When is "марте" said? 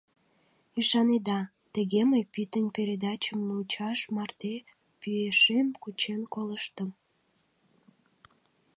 4.15-4.53